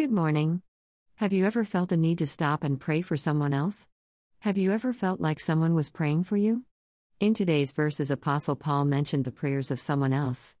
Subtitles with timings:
[0.00, 0.62] Good morning.
[1.16, 3.86] Have you ever felt a need to stop and pray for someone else?
[4.38, 6.64] Have you ever felt like someone was praying for you?
[7.20, 10.56] In today's verses, Apostle Paul mentioned the prayers of someone else.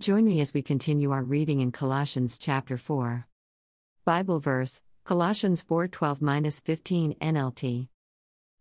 [0.00, 3.28] Join me as we continue our reading in Colossians chapter 4.
[4.04, 7.88] Bible verse Colossians 4:12 15 NLT.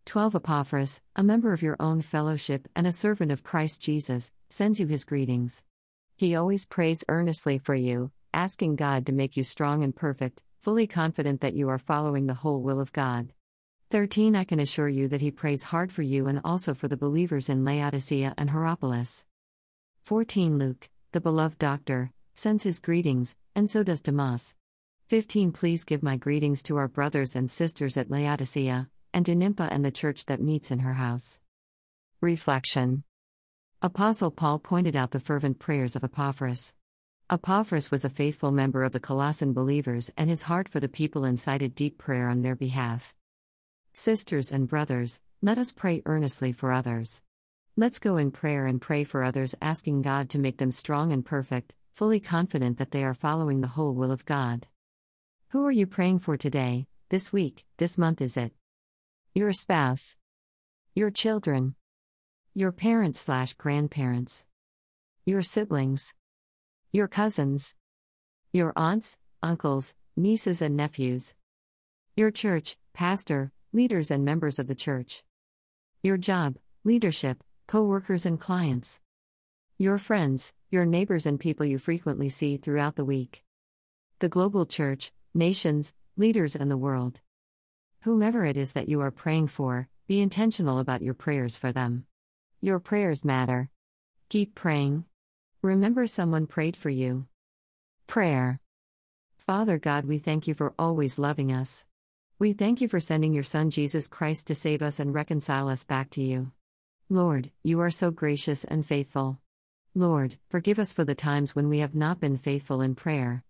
[0.05, 4.79] 12 Epaphras, a member of your own fellowship and a servant of Christ Jesus, sends
[4.79, 5.63] you his greetings.
[6.15, 10.87] He always prays earnestly for you, asking God to make you strong and perfect, fully
[10.87, 13.33] confident that you are following the whole will of God.
[13.91, 16.95] 13 I can assure you that he prays hard for you and also for the
[16.95, 19.25] believers in Laodicea and Hierapolis.
[20.03, 24.55] 14 Luke, the beloved doctor, sends his greetings, and so does Demas.
[25.09, 29.67] 15 Please give my greetings to our brothers and sisters at Laodicea, and to Nympha
[29.69, 31.41] and the church that meets in her house.
[32.21, 33.03] Reflection
[33.81, 36.73] Apostle Paul pointed out the fervent prayers of Epaphras.
[37.31, 41.25] Epaphras was a faithful member of the Colossian believers, and his heart for the people
[41.25, 43.15] incited deep prayer on their behalf.
[43.93, 47.21] Sisters and brothers, let us pray earnestly for others.
[47.77, 51.23] Let's go in prayer and pray for others, asking God to make them strong and
[51.23, 54.65] perfect, fully confident that they are following the whole will of God.
[55.49, 58.53] Who are you praying for today, this week, this month is it?
[59.35, 60.17] Your spouse,
[60.95, 61.75] your children,
[62.55, 64.47] your parents slash grandparents,
[65.25, 66.15] your siblings
[66.91, 67.75] your cousins,
[68.51, 71.35] your aunts, uncles, nieces, and nephews,
[72.15, 75.23] your church, pastor, leaders, and members of the church,
[76.01, 79.01] your job, leadership, co workers, and clients,
[79.77, 83.43] your friends, your neighbors, and people you frequently see throughout the week,
[84.17, 87.21] the global church, nations, leaders, and the world.
[88.01, 92.05] Whomever it is that you are praying for, be intentional about your prayers for them.
[92.61, 93.69] Your prayers matter.
[94.29, 95.05] Keep praying.
[95.61, 97.25] Remember someone prayed for you.
[98.07, 98.61] Prayer.
[99.37, 101.85] Father God, we thank you for always loving us.
[102.39, 105.83] We thank you for sending your Son Jesus Christ to save us and reconcile us
[105.83, 106.53] back to you.
[107.09, 109.39] Lord, you are so gracious and faithful.
[109.93, 113.43] Lord, forgive us for the times when we have not been faithful in prayer.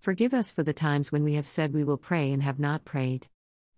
[0.00, 2.84] Forgive us for the times when we have said we will pray and have not
[2.84, 3.28] prayed.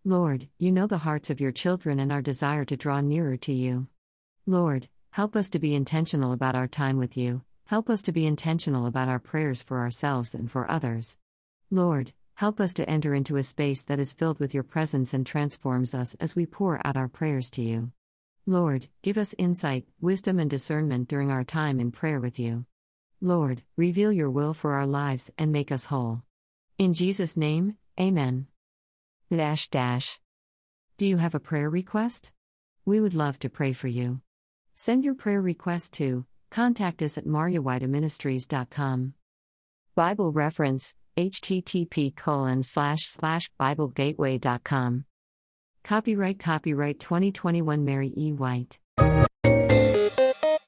[0.06, 3.52] Lord, you know the hearts of your children and our desire to draw nearer to
[3.52, 3.88] you.
[4.46, 8.26] Lord, help us to be intentional about our time with you, Help us to be
[8.26, 11.16] intentional about our prayers for ourselves and for others.
[11.70, 15.26] Lord, help us to enter into a space that is filled with your presence and
[15.26, 17.90] transforms us as we pour out our prayers to you.
[18.44, 22.66] Lord, give us insight, wisdom, and discernment during our time in prayer with you.
[23.22, 26.22] Lord, reveal your will for our lives and make us whole.
[26.76, 28.46] In Jesus' name, Amen.
[29.30, 30.20] Dash dash.
[30.98, 32.30] Do you have a prayer request?
[32.84, 34.20] We would love to pray for you.
[34.74, 39.14] Send your prayer request to Contact us at mariawhiteministries.com.
[39.96, 45.04] Bible reference http colon slash slash biblegateway.com.
[45.82, 48.30] Copyright Copyright 2021 Mary E.
[48.30, 48.78] White.